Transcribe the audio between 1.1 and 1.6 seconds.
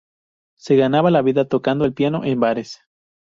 la vida